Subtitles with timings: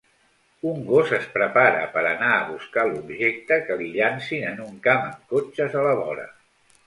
[0.69, 5.03] Un gos es prepara per anar a buscar l'objecte que li llancin en un camp
[5.11, 6.27] amb cotxes a la vora.